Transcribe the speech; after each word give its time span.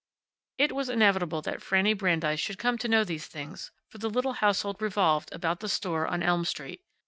It 0.57 0.71
was 0.71 0.89
inevitable 0.89 1.43
that 1.43 1.61
Fanny 1.61 1.93
Brandeis 1.93 2.39
should 2.39 2.57
come 2.57 2.75
to 2.79 2.87
know 2.87 3.03
these 3.03 3.27
things, 3.27 3.69
for 3.87 3.99
the 3.99 4.09
little 4.09 4.33
household 4.33 4.81
revolved 4.81 5.31
about 5.31 5.59
the 5.59 5.69
store 5.69 6.07
on 6.07 6.23
Elm 6.23 6.43
Street. 6.43 6.81